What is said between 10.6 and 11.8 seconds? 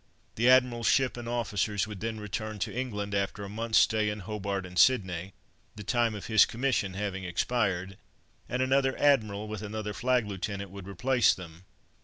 would replace them.